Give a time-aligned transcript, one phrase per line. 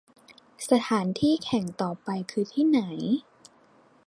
[0.69, 2.81] สถานที่แข่งที่ต่อไปคือที่ไหน